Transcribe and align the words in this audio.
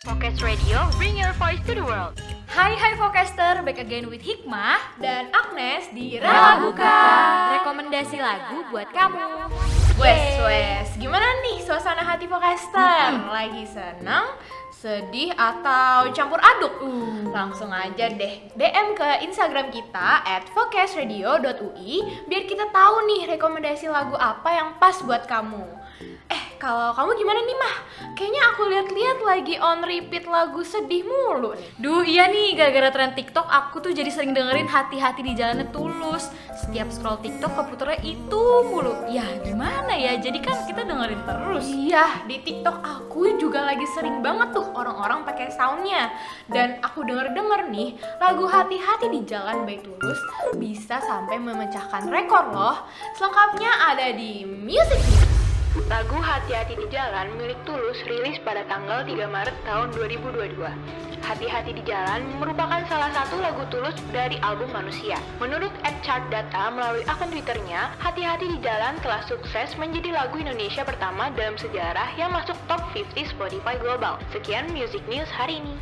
Focus 0.00 0.40
Radio, 0.40 0.88
bring 0.96 1.12
your 1.12 1.36
voice 1.36 1.60
to 1.68 1.76
the 1.76 1.84
world. 1.84 2.16
Hai 2.48 2.72
hai 2.72 2.96
Focaster, 2.96 3.60
back 3.60 3.76
again 3.76 4.08
with 4.08 4.24
Hikmah 4.24 4.96
dan 4.96 5.28
Agnes 5.28 5.92
di 5.92 6.16
Rela 6.16 6.56
Buka 6.56 6.96
Rekomendasi 7.60 8.16
lagu 8.16 8.64
buat 8.72 8.88
kamu 8.96 9.52
Wes, 10.00 10.40
wes, 10.40 10.88
gimana 10.96 11.44
nih 11.44 11.60
suasana 11.60 12.00
hati 12.00 12.24
Focaster? 12.24 13.28
Lagi 13.28 13.68
senang, 13.68 14.40
sedih, 14.72 15.36
atau 15.36 16.08
campur 16.16 16.40
aduk? 16.40 16.80
Uh. 16.80 17.28
Langsung 17.28 17.68
aja 17.68 18.08
deh 18.08 18.56
DM 18.56 18.96
ke 18.96 19.28
Instagram 19.28 19.68
kita 19.68 20.24
at 20.24 20.48
focusradio.ui 20.56 22.24
biar 22.24 22.44
kita 22.48 22.72
tahu 22.72 23.04
nih 23.04 23.36
rekomendasi 23.36 23.92
lagu 23.92 24.16
apa 24.16 24.48
yang 24.48 24.80
pas 24.80 24.96
buat 25.04 25.28
kamu. 25.28 25.60
Eh, 26.32 26.49
kalau 26.60 26.92
kamu 26.92 27.16
gimana 27.16 27.40
nih 27.40 27.56
mah? 27.56 27.76
Kayaknya 28.12 28.42
aku 28.52 28.62
lihat-lihat 28.68 29.18
lagi 29.24 29.54
on 29.56 29.80
repeat 29.80 30.28
lagu 30.28 30.60
sedih 30.60 31.08
mulu. 31.08 31.56
Duh 31.80 32.04
iya 32.04 32.28
nih, 32.28 32.52
gara-gara 32.52 32.92
tren 32.92 33.16
TikTok 33.16 33.48
aku 33.48 33.80
tuh 33.80 33.96
jadi 33.96 34.12
sering 34.12 34.36
dengerin 34.36 34.68
hati-hati 34.68 35.24
di 35.24 35.32
jalannya 35.32 35.72
tulus 35.72 36.28
Setiap 36.52 36.92
scroll 36.92 37.16
TikTok 37.24 37.56
keputarnya 37.56 38.04
itu 38.04 38.42
mulu 38.68 39.08
Ya 39.08 39.24
gimana 39.40 39.96
ya, 39.96 40.20
jadi 40.20 40.36
kan 40.44 40.68
kita 40.68 40.84
dengerin 40.84 41.24
terus 41.24 41.64
Iya, 41.64 42.28
di 42.28 42.36
TikTok 42.44 42.76
aku 42.84 43.40
juga 43.40 43.64
lagi 43.64 43.88
sering 43.96 44.20
banget 44.20 44.52
tuh 44.52 44.68
orang-orang 44.76 45.24
pakai 45.24 45.48
soundnya. 45.48 46.12
Dan 46.44 46.76
aku 46.84 47.08
denger-denger 47.08 47.72
nih, 47.72 47.96
lagu 48.20 48.44
hati-hati 48.44 49.08
di 49.08 49.24
jalan 49.24 49.64
by 49.64 49.80
Tulus 49.80 50.20
bisa 50.60 51.00
sampai 51.00 51.40
memecahkan 51.40 52.04
rekor 52.12 52.52
loh. 52.52 52.84
Selengkapnya 53.16 53.96
ada 53.96 54.12
di 54.12 54.44
Music. 54.44 55.29
Lagu 55.70 56.18
Hati-Hati 56.18 56.74
di 56.74 56.90
Jalan 56.90 57.38
milik 57.38 57.62
Tulus 57.62 58.02
rilis 58.02 58.42
pada 58.42 58.66
tanggal 58.66 59.06
3 59.06 59.14
Maret 59.30 59.54
tahun 59.62 59.94
2022. 59.94 60.58
Hati-Hati 61.22 61.70
di 61.70 61.86
Jalan 61.86 62.26
merupakan 62.42 62.82
salah 62.90 63.14
satu 63.14 63.38
lagu 63.38 63.62
Tulus 63.70 63.94
dari 64.10 64.34
album 64.42 64.66
Manusia. 64.74 65.14
Menurut 65.38 65.70
Ed 65.86 65.94
Chart 66.02 66.26
Data 66.26 66.74
melalui 66.74 67.06
akun 67.06 67.30
Twitternya, 67.30 67.94
Hati-Hati 68.02 68.50
di 68.50 68.58
Jalan 68.58 68.98
telah 68.98 69.22
sukses 69.30 69.78
menjadi 69.78 70.10
lagu 70.10 70.42
Indonesia 70.42 70.82
pertama 70.82 71.30
dalam 71.38 71.54
sejarah 71.54 72.18
yang 72.18 72.34
masuk 72.34 72.58
top 72.66 72.82
50 72.90 73.30
Spotify 73.30 73.78
Global. 73.78 74.18
Sekian 74.34 74.74
Music 74.74 75.06
News 75.06 75.30
hari 75.30 75.62
ini. 75.62 75.78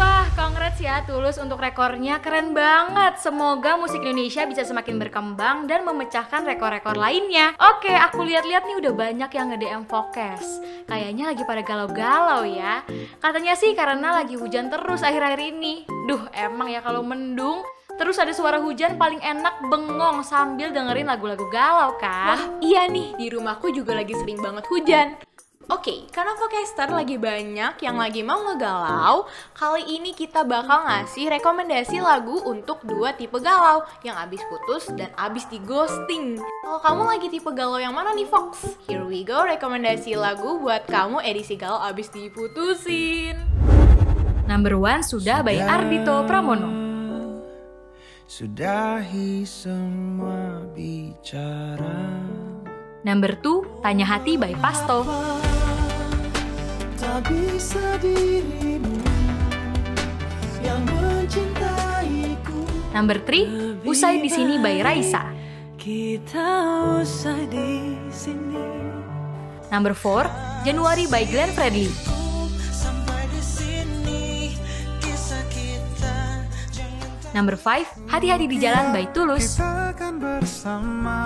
Wah, 0.00 0.24
congrats 0.32 0.80
ya 0.80 1.04
Tulus 1.04 1.36
untuk 1.36 1.60
rekornya 1.60 2.24
keren 2.24 2.56
banget. 2.56 3.20
Semoga 3.20 3.76
musik 3.76 4.00
Indonesia 4.00 4.48
bisa 4.48 4.64
semakin 4.64 4.96
berkembang 4.96 5.68
dan 5.68 5.84
memecahkan 5.84 6.48
rekor-rekor 6.48 6.96
lainnya. 6.96 7.52
Oke, 7.60 7.92
aku 7.92 8.24
lihat-lihat 8.24 8.64
nih 8.64 8.80
udah 8.80 8.92
banyak 8.96 9.19
yang 9.28 9.52
nge-DM 9.52 9.84
Focus. 9.84 10.64
Kayaknya 10.88 11.36
lagi 11.36 11.44
pada 11.44 11.60
galau-galau 11.60 12.48
ya. 12.48 12.80
Katanya 13.20 13.52
sih 13.52 13.76
karena 13.76 14.16
lagi 14.16 14.40
hujan 14.40 14.72
terus 14.72 15.04
akhir-akhir 15.04 15.52
ini. 15.52 15.84
Duh, 16.08 16.24
emang 16.32 16.72
ya 16.72 16.80
kalau 16.80 17.04
mendung 17.04 17.60
Terus 18.00 18.16
ada 18.16 18.32
suara 18.32 18.56
hujan 18.56 18.96
paling 18.96 19.20
enak 19.20 19.60
bengong 19.68 20.24
sambil 20.24 20.72
dengerin 20.72 21.04
lagu-lagu 21.04 21.44
galau 21.52 22.00
kan? 22.00 22.32
Wah, 22.32 22.42
iya 22.64 22.88
nih, 22.88 23.12
di 23.12 23.28
rumahku 23.28 23.68
juga 23.76 23.92
lagi 23.92 24.16
sering 24.16 24.40
banget 24.40 24.64
hujan. 24.72 25.20
Oke, 25.68 26.08
karena 26.08 26.32
Vocaster 26.40 26.88
lagi 26.88 27.20
banyak 27.20 27.84
yang 27.84 28.00
lagi 28.00 28.24
mau 28.24 28.40
ngegalau, 28.48 29.28
kali 29.52 30.00
ini 30.00 30.16
kita 30.16 30.40
bakal 30.40 30.88
ngasih 30.88 31.28
rekomendasi 31.36 32.00
lagu 32.00 32.40
untuk 32.48 32.80
dua 32.80 33.12
tipe 33.12 33.36
galau, 33.44 33.84
yang 34.00 34.16
abis 34.16 34.40
putus 34.48 34.88
dan 34.96 35.12
abis 35.20 35.44
di 35.52 35.60
ghosting. 35.60 36.40
Kalau 36.64 36.80
kamu 36.80 37.02
lagi 37.12 37.28
tipe 37.28 37.52
galau 37.52 37.76
yang 37.76 37.92
mana 37.92 38.16
nih 38.16 38.24
Fox? 38.24 38.72
Here 38.88 39.04
we 39.04 39.20
go, 39.20 39.44
rekomendasi 39.44 40.16
lagu 40.16 40.56
buat 40.64 40.88
kamu 40.88 41.20
edisi 41.28 41.60
galau 41.60 41.84
abis 41.84 42.08
diputusin. 42.08 43.36
Number 44.48 44.80
one 44.80 45.04
sudah 45.04 45.44
by 45.44 45.60
Ardito 45.60 46.24
Pramono. 46.24 46.72
Sudahi 48.24 49.44
semua 49.44 50.64
bicara 50.72 52.30
Number 53.00 53.32
2, 53.32 53.80
Tanya 53.80 54.04
Hati 54.04 54.36
by 54.36 54.52
Pasto. 54.60 55.08
Tak 57.00 57.32
bisa 57.32 57.96
dirimu 57.96 59.00
yang 60.60 60.84
mencintaiku 60.84 62.60
Number 62.92 63.16
3, 63.24 63.88
Usai 63.88 64.20
di 64.20 64.28
sini 64.28 64.60
by 64.60 64.84
Raisa. 64.84 65.24
Kita 65.80 66.44
usai 67.00 67.48
di 67.48 67.96
sini 68.12 68.68
Number 69.72 69.96
4, 69.96 70.68
Januari 70.68 71.08
by 71.08 71.24
Glenn 71.24 71.56
Fredly. 71.56 71.88
Number 77.32 77.56
5, 77.56 78.12
Hati-hati 78.12 78.44
di 78.44 78.60
jalan 78.60 78.92
by 78.92 79.08
Tulus. 79.16 79.56
Kita 79.56 79.96
akan 79.96 80.12
bersama 80.20 81.16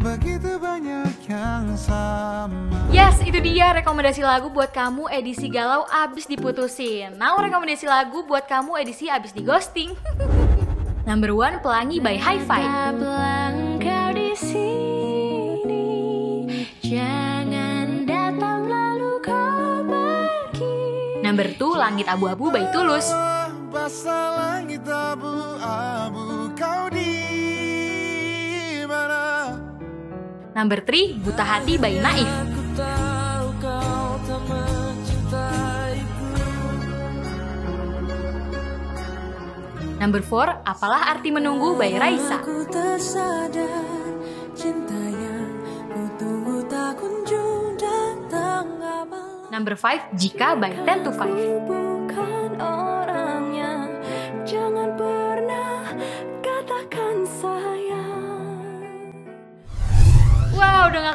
Begitu 0.00 0.56
banyak 0.56 1.12
yang 1.28 1.76
sama 1.76 2.88
Yes, 2.88 3.20
itu 3.20 3.36
dia 3.44 3.68
rekomendasi 3.76 4.24
lagu 4.24 4.48
buat 4.48 4.72
kamu 4.72 5.12
edisi 5.12 5.52
galau 5.52 5.84
abis 5.92 6.24
diputusin. 6.24 7.20
Now 7.20 7.36
rekomendasi 7.36 7.84
lagu 7.84 8.24
buat 8.24 8.48
kamu 8.48 8.80
edisi 8.80 9.12
abis 9.12 9.36
di 9.36 9.44
ghosting. 9.44 9.92
Number 11.08 11.36
1, 11.36 11.60
Pelangi 11.60 12.00
by 12.00 12.16
Hi-Fi. 12.16 12.62
Number 21.20 21.46
2, 21.56 21.60
Langit 21.76 22.06
Abu-Abu 22.08 22.48
by 22.48 22.64
Tulus. 22.72 23.12
Number 30.60 30.84
3, 30.84 31.24
Buta 31.24 31.40
Hati 31.40 31.80
by 31.80 31.88
Naif. 32.04 32.28
Number 39.96 40.20
4, 40.20 40.60
Apalah 40.68 41.16
Arti 41.16 41.32
Menunggu 41.32 41.80
by 41.80 41.96
Raisa. 41.96 42.44
Number 49.48 49.80
5, 49.80 50.12
Jika 50.12 50.60
by 50.60 50.76
10 50.84 51.08
to 51.08 51.12
5. 51.16 52.89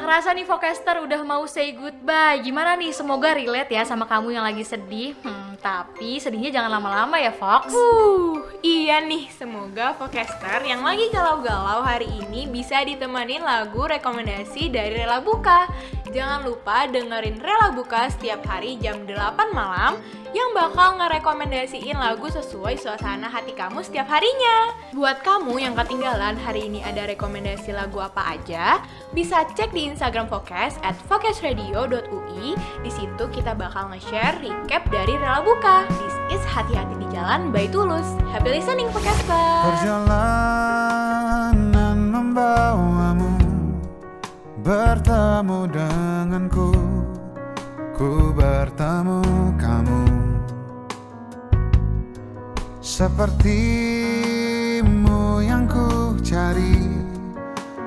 Kerasa 0.05 0.37
nih 0.37 0.45
Vocaster 0.45 1.01
udah 1.01 1.21
mau 1.25 1.41
say 1.49 1.73
goodbye. 1.73 2.37
Gimana 2.45 2.77
nih, 2.77 2.93
semoga 2.93 3.33
relate 3.33 3.73
ya 3.73 3.81
sama 3.81 4.05
kamu 4.05 4.37
yang 4.37 4.45
lagi 4.45 4.61
sedih. 4.61 5.17
Hmm, 5.25 5.57
tapi 5.57 6.21
sedihnya 6.21 6.53
jangan 6.53 6.77
lama-lama 6.77 7.17
ya 7.17 7.33
Fox. 7.33 7.73
Uh, 7.73 8.37
iya 8.61 9.01
nih, 9.01 9.25
semoga 9.33 9.97
Vocaster 9.97 10.61
yang 10.61 10.85
lagi 10.85 11.09
galau-galau 11.09 11.81
hari 11.81 12.05
ini 12.05 12.45
bisa 12.45 12.85
ditemenin 12.85 13.41
lagu 13.41 13.81
rekomendasi 13.81 14.69
dari 14.69 14.93
Rela 14.93 15.25
Buka. 15.25 15.65
Jangan 16.13 16.45
lupa 16.45 16.85
dengerin 16.85 17.41
Rela 17.41 17.73
Buka 17.73 18.05
setiap 18.13 18.45
hari 18.45 18.77
jam 18.77 19.09
8 19.09 19.15
malam 19.57 19.97
yang 20.35 20.51
bakal 20.53 20.99
ngerekomendasiin 20.99 21.97
lagu 21.97 22.27
sesuai 22.29 22.77
suasana 22.77 23.25
hati 23.31 23.55
kamu 23.57 23.81
setiap 23.81 24.05
harinya. 24.11 24.75
Buat 24.93 25.23
kamu 25.25 25.57
yang 25.57 25.73
ketinggalan 25.73 26.37
hari 26.37 26.67
ini 26.69 26.83
ada 26.85 27.07
rekomendasi 27.09 27.73
lagu 27.73 28.03
apa 28.03 28.37
aja, 28.37 28.83
bisa 29.15 29.47
cek 29.55 29.73
di 29.73 29.89
Instagram 29.89 30.27
Focus 30.29 30.77
at 30.85 30.93
focusradio.ui. 31.07 32.47
Di 32.83 32.91
situ 32.91 33.23
kita 33.31 33.55
bakal 33.57 33.89
nge-share 33.95 34.37
recap 34.43 34.85
dari 34.91 35.15
Rela 35.17 35.41
Buka. 35.41 35.87
This 35.89 36.37
is 36.37 36.43
Hati-Hati 36.51 37.01
di 37.01 37.07
Jalan 37.15 37.49
by 37.49 37.65
Tulus. 37.71 38.05
Happy 38.29 38.53
listening, 38.53 38.91
Focaster! 38.91 39.73
Perjalanan 39.73 41.55
membawamu 42.11 43.34
Bertemu 44.65 45.69
denganku 45.69 46.73
Ku 47.93 48.33
bertemu 48.33 49.21
kamu. 49.61 50.03
Sepertimu 52.81 53.45
yang 55.45 55.69
ku 55.69 56.17
cari 56.25 56.81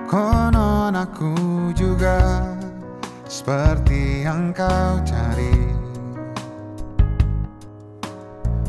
Konon 0.06 0.94
aku 0.94 1.34
juga 1.74 2.46
Seperti 3.26 4.22
yang 4.22 4.54
kau 4.54 5.02
cari. 5.02 5.74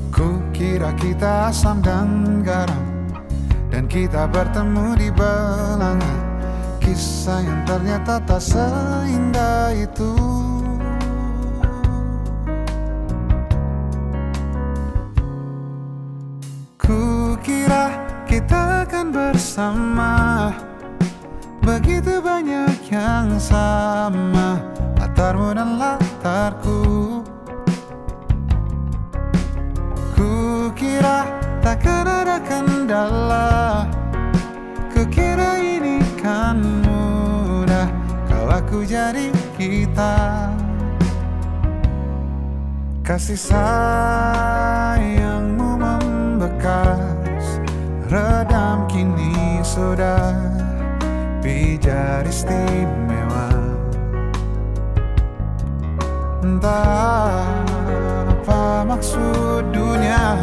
Ku 0.09 0.41
kira 0.49 0.97
kita 0.97 1.53
asam 1.53 1.77
dan 1.85 2.41
garam 2.41 3.05
Dan 3.69 3.85
kita 3.85 4.25
bertemu 4.25 4.97
di 4.97 5.13
belanga 5.13 6.28
Kisah 6.89 7.45
yang 7.45 7.61
ternyata 7.69 8.17
tak 8.25 8.41
seindah 8.41 9.69
itu. 9.77 10.09
Kukira 16.81 17.93
kita 18.25 18.89
akan 18.89 19.05
bersama. 19.13 20.13
Begitu 21.61 22.17
banyak 22.25 22.81
yang 22.89 23.37
sama 23.37 24.57
Latarmu 24.97 25.53
dan 25.53 25.77
latarku. 25.77 26.81
Kukira 30.17 31.29
takkan 31.61 32.09
ada 32.09 32.41
kendala. 32.41 33.48
Aku 38.69 38.85
jadi 38.85 39.33
kita. 39.57 40.45
Kasih 43.01 43.41
sayangmu 43.49 45.01
membekas 45.73 47.01
Redam 48.05 48.85
kini 48.85 49.57
sudah. 49.65 50.37
Pijar 51.41 52.21
istimewa. 52.29 53.49
Entah 56.45 57.49
apa 58.29 58.85
maksud 58.85 59.73
dunia 59.73 60.37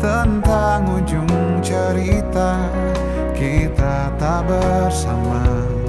Tentang 0.00 0.84
ujung 0.98 1.60
cerita 1.64 2.56
Kita 3.36 4.12
tak 4.20 4.44
bersama 4.48 5.79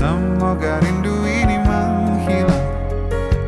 Semoga 0.00 0.80
rindu 0.80 1.12
ini 1.28 1.60
menghilang. 1.60 2.64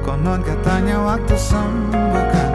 Konon 0.05 0.45
katanya 0.45 1.01
waktu 1.01 1.33
sembuhkan. 1.33 2.53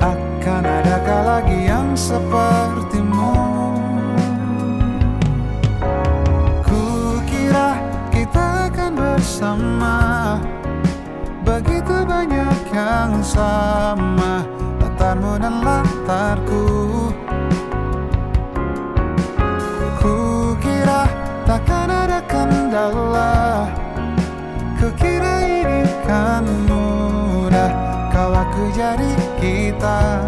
Akan 0.00 0.64
adakah 0.64 1.20
lagi 1.36 1.68
yang 1.68 1.92
sepertimu? 1.92 3.36
Kukira 6.64 7.76
kita 8.08 8.72
akan 8.72 8.92
bersama. 8.96 9.96
Begitu 11.44 12.08
banyak 12.08 12.72
yang 12.72 13.20
sama. 13.20 14.48
Latarmu 14.80 15.36
dan 15.36 15.60
latarku 15.60 16.64
kendala 22.76 23.72
Kukira 24.76 25.40
ini 25.48 25.88
kan 26.04 26.44
mudah 26.68 27.72
Kau 28.12 28.36
aku 28.36 28.68
jadi 28.76 29.16
kita 29.40 30.20